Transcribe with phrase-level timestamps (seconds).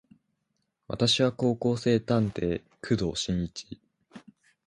[0.87, 3.79] 俺は高校生探偵工藤新一